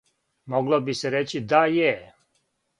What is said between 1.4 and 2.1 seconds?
да је.